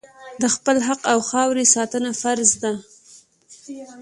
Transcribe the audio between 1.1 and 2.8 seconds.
او خاورې ساتنه فرض ده.